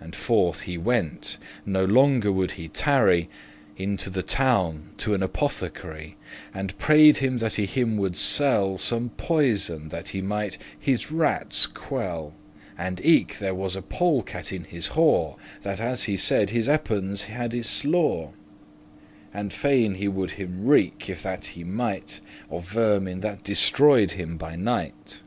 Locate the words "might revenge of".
21.64-22.68